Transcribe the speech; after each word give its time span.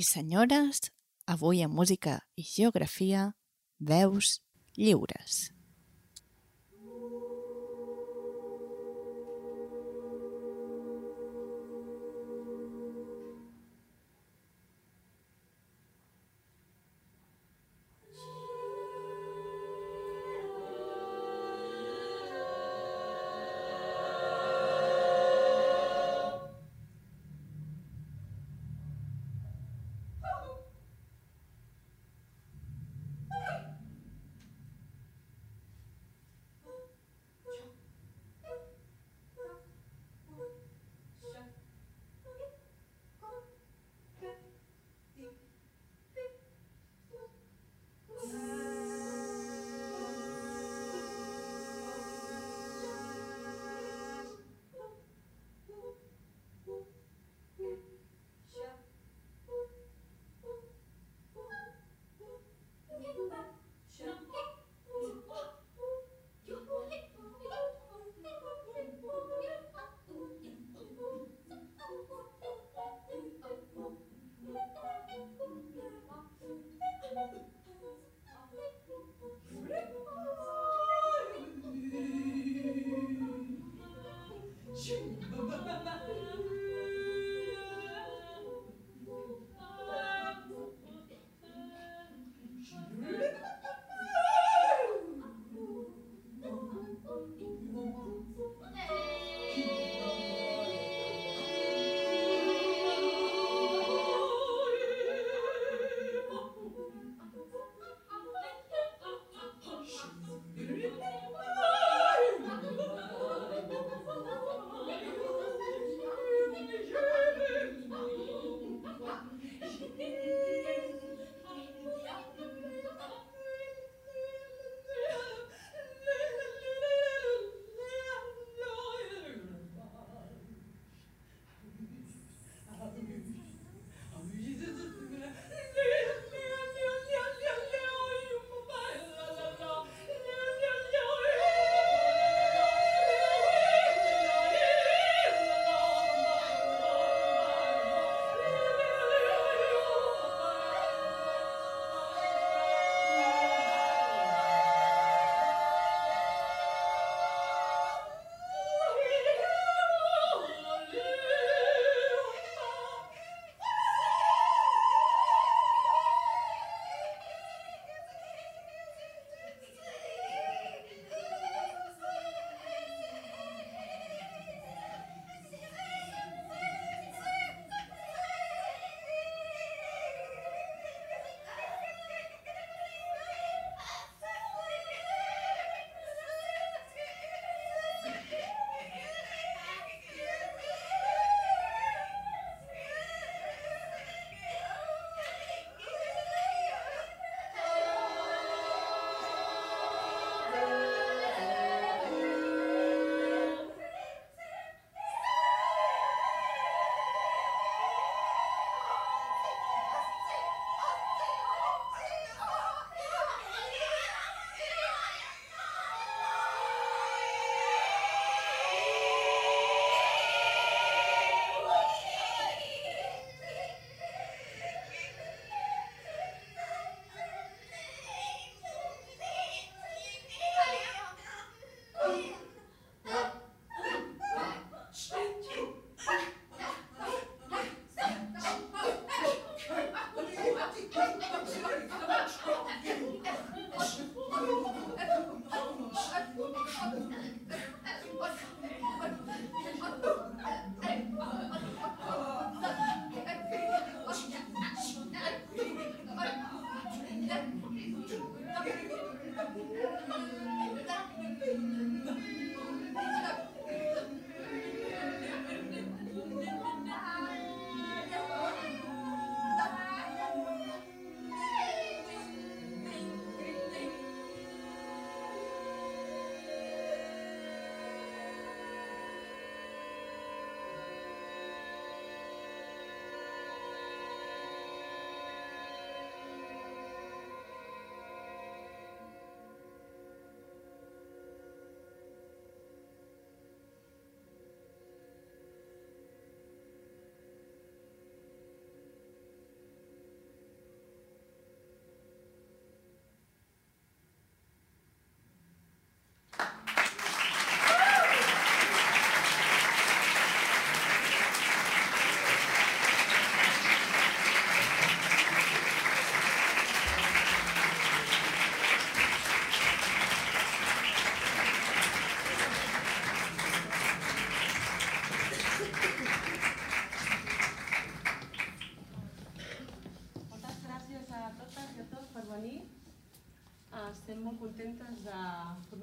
I 0.00 0.02
senyores, 0.02 0.80
avui 1.26 1.62
a 1.62 1.68
Música 1.68 2.20
i 2.34 2.42
Geografia, 2.42 3.34
veus 3.78 4.40
lliures. 4.76 5.09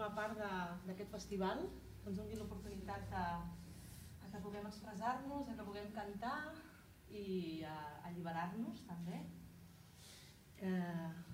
Formar 0.07 0.37
part 0.37 0.87
d'aquest 0.87 1.11
festival, 1.11 1.63
que 2.01 2.09
ens 2.09 2.17
doni 2.17 2.35
l'oportunitat 2.39 3.09
de, 3.11 3.23
a 4.23 4.29
que 4.31 4.41
puguem 4.43 4.65
expressar-nos, 4.67 5.49
a 5.49 5.55
que 5.55 5.65
puguem 5.67 5.89
cantar 5.91 6.53
i 7.09 7.63
a 7.63 7.75
alliberar-nos 8.07 8.83
també. 8.87 9.19
Eh, 10.59 11.26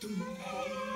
뚱뚱 0.00 0.95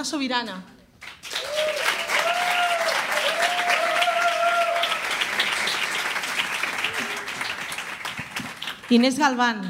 Anna 0.00 0.08
Sobirana. 0.08 0.64
Inés 8.88 9.18
Galván. 9.18 9.60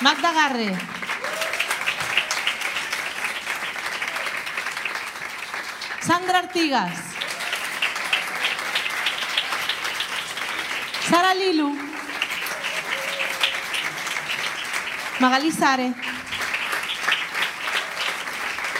Magda 0.00 0.32
Garre. 0.32 0.72
Sandra 6.00 6.38
Artigas. 6.38 6.96
Sara 11.10 11.34
Lilu. 11.34 11.91
Magalí 15.22 15.52
Sare. 15.52 15.94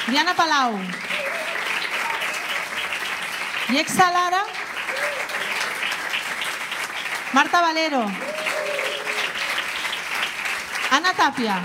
Diana 0.08 0.34
Palau. 0.34 0.74
Yexa 3.70 4.10
Lara. 4.10 4.42
Marta 7.32 7.60
Valero. 7.62 8.10
Ana 10.90 11.14
Tapia. 11.14 11.62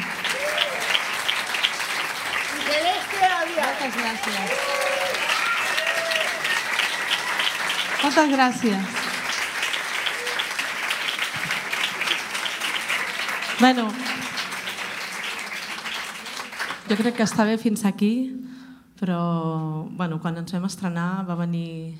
Moltes 3.57 3.93
gràcies. 3.97 4.49
Moltes 8.03 8.29
gràcies. 8.29 8.83
Bueno, 13.59 13.91
jo 16.87 16.95
crec 16.95 17.17
que 17.17 17.25
està 17.27 17.43
bé 17.43 17.57
fins 17.59 17.83
aquí, 17.85 18.31
però 18.99 19.87
bueno, 19.91 20.21
quan 20.23 20.37
ens 20.39 20.53
vam 20.55 20.67
estrenar 20.67 21.25
va 21.27 21.35
venir 21.35 21.97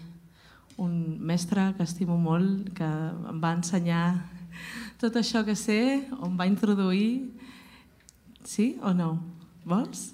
un 0.77 1.17
mestre 1.19 1.73
que 1.75 1.83
estimo 1.83 2.15
molt, 2.17 2.71
que 2.77 2.87
em 2.87 3.41
va 3.43 3.51
ensenyar 3.57 4.05
tot 5.01 5.17
això 5.19 5.43
que 5.45 5.57
sé, 5.59 6.07
on 6.21 6.37
va 6.39 6.47
introduir... 6.49 7.33
Sí 8.47 8.77
o 8.79 8.93
no? 8.95 9.17
Vols? 9.67 10.13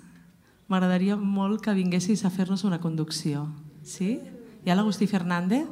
M'agradaria 0.65 1.13
molt 1.13 1.61
que 1.61 1.75
vinguessis 1.77 2.23
a 2.25 2.31
fer-nos 2.33 2.63
una 2.65 2.79
conducció. 2.81 3.43
Sí? 3.85 4.15
Hi 4.65 4.71
ha 4.73 4.77
l'Agustí 4.79 5.05
Fernández? 5.05 5.69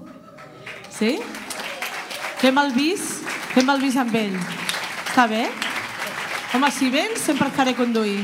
Sí? 0.94 1.16
Fem 2.38 2.62
el 2.62 2.70
bis, 2.78 3.08
fem 3.56 3.74
el 3.74 3.82
bis 3.82 3.98
amb 3.98 4.14
ell. 4.20 4.38
Està 5.08 5.26
bé? 5.32 5.48
Home, 6.54 6.70
si 6.70 6.94
vens, 6.94 7.26
sempre 7.26 7.50
et 7.50 7.58
faré 7.58 7.74
conduir. 7.74 8.22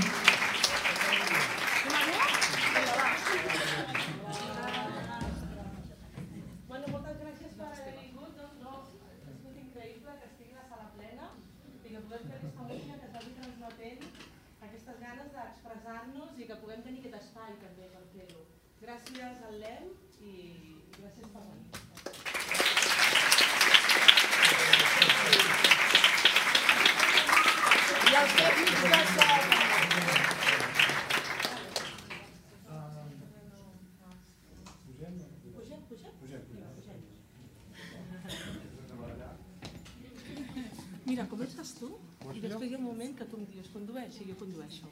Dius 44.24 44.24
condueix 44.24 44.24
i 44.24 44.26
jo 44.30 44.36
condueixo. 44.42 44.88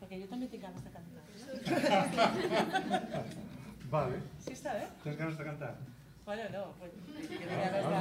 Perquè 0.00 0.16
jo 0.20 0.26
també 0.30 0.46
tinc 0.52 0.62
ganes 0.62 0.82
de 0.84 0.90
cantar. 0.94 1.24
Vale. 3.94 4.16
Sí 4.44 4.52
està 4.52 4.70
bé? 4.76 4.84
Tens 5.04 5.18
ganes 5.20 5.36
de 5.38 5.44
cantar? 5.48 5.72
Bueno, 6.26 6.44
no, 6.52 6.62
pues, 6.80 6.92
jo 7.06 7.12
tinc 7.30 7.42
ganes 7.46 7.86
de... 7.86 7.92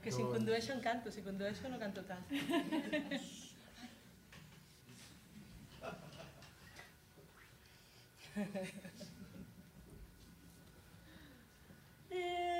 Que 0.00 0.10
si 0.12 0.22
condueixo 0.22 0.72
en 0.72 0.80
canto, 0.80 1.10
si 1.12 1.22
condueixo 1.22 1.68
no 1.68 1.78
canto 1.80 2.02
tant. 2.08 2.24
Oh 5.82 5.94